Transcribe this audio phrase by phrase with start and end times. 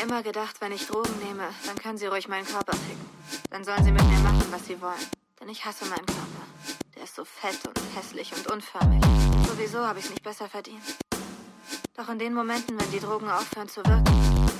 [0.00, 3.06] mir immer gedacht, wenn ich Drogen nehme, dann können sie ruhig meinen Körper ficken.
[3.50, 4.94] Dann sollen sie mit mir machen, was sie wollen.
[5.40, 6.44] Denn ich hasse meinen Körper.
[6.96, 9.02] Der ist so fett und hässlich und unförmig.
[9.48, 10.82] Sowieso habe ich es nicht besser verdient.
[11.96, 14.04] Doch in den Momenten, wenn die Drogen aufhören zu wirken,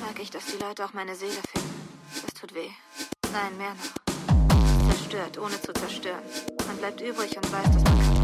[0.05, 1.89] merke ich, dass die Leute auch meine Seele finden.
[2.23, 2.71] Das tut weh.
[3.33, 4.91] Nein, mehr noch.
[4.91, 6.23] Zerstört, ohne zu zerstören.
[6.67, 8.20] Man bleibt übrig und weiß, dass man kaputt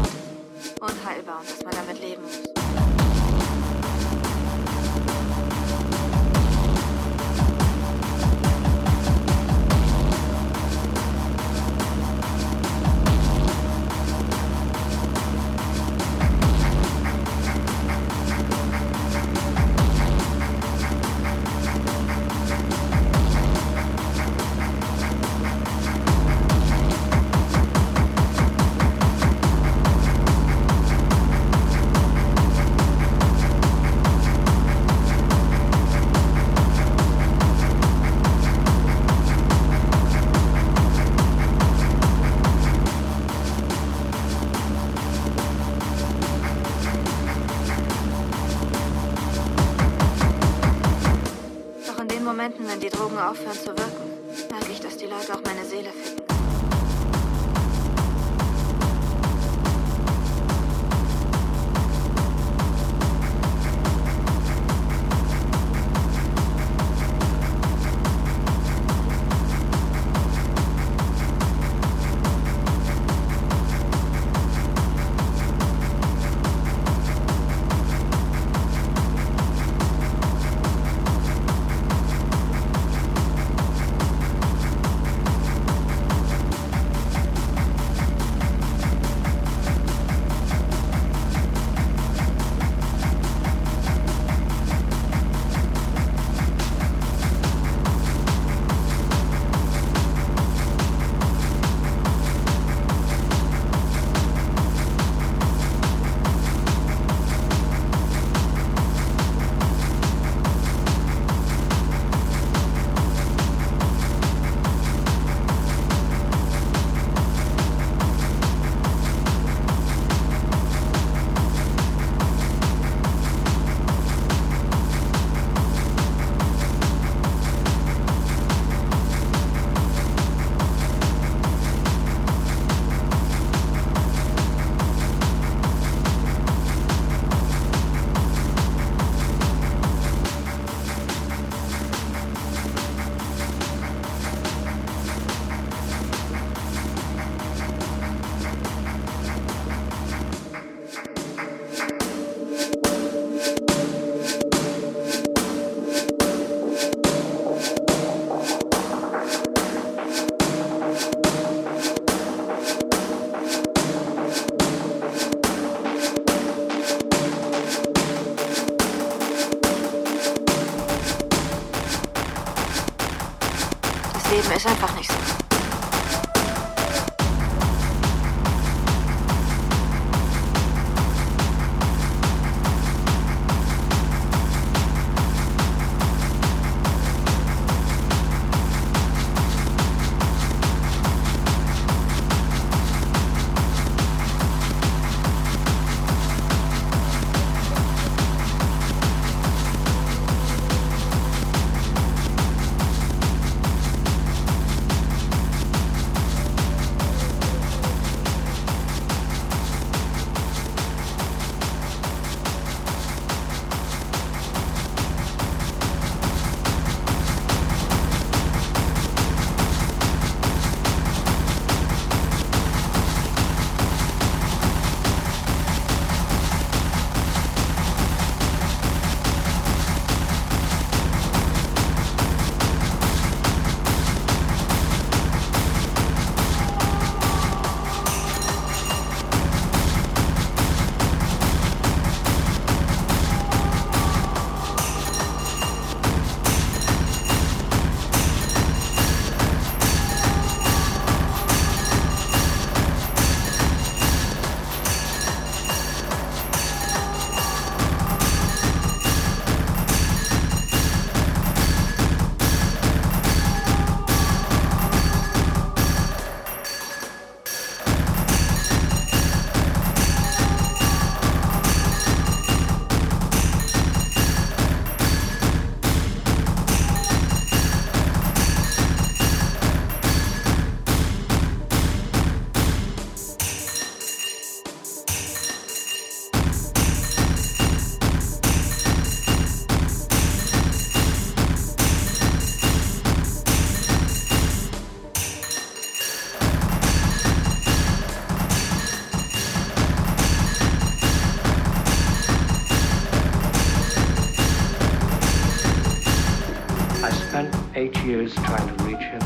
[308.07, 309.21] years trying to reach him,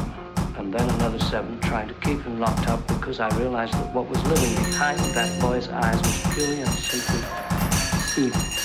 [0.57, 4.09] and then another seven trying to keep him locked up because I realized that what
[4.09, 7.21] was living behind that boy's eyes was purely and simply
[8.25, 8.60] evil.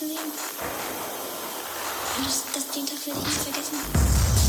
[0.00, 0.32] ganzen Leben.
[2.16, 4.39] Ich habe das, das Ding dafür nicht vergessen.